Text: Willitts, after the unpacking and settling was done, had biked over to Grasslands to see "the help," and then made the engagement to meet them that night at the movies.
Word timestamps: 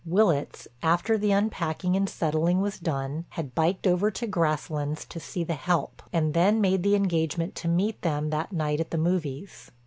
Willitts, 0.03 0.67
after 0.81 1.15
the 1.15 1.31
unpacking 1.31 1.95
and 1.95 2.09
settling 2.09 2.59
was 2.59 2.79
done, 2.79 3.25
had 3.29 3.53
biked 3.53 3.85
over 3.85 4.09
to 4.09 4.25
Grasslands 4.25 5.05
to 5.05 5.19
see 5.19 5.43
"the 5.43 5.53
help," 5.53 6.01
and 6.11 6.33
then 6.33 6.59
made 6.59 6.81
the 6.81 6.95
engagement 6.95 7.53
to 7.57 7.67
meet 7.67 8.01
them 8.01 8.31
that 8.31 8.51
night 8.51 8.79
at 8.79 8.89
the 8.89 8.97
movies. 8.97 9.69